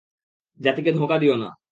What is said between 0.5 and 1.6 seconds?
জাতিকে ধোঁকা দিও না।